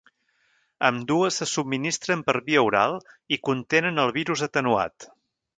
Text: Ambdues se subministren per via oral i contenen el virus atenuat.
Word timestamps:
Ambdues 0.87 1.37
se 1.41 1.47
subministren 1.51 2.25
per 2.29 2.35
via 2.49 2.63
oral 2.71 2.99
i 3.37 3.41
contenen 3.51 4.07
el 4.07 4.19
virus 4.21 4.47
atenuat. 4.49 5.11